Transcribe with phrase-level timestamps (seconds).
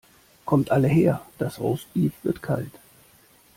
[0.45, 2.71] Kommt alle her das Roastbeef wird kalt.